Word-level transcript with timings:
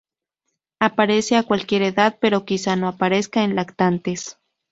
Aparece 0.79 1.35
a 1.35 1.43
cualquier 1.43 1.83
edad 1.83 2.17
pero 2.19 2.43
quizá 2.43 2.75
no 2.75 2.87
aparezca 2.87 3.43
en 3.43 3.53
lactantes. 3.53 4.39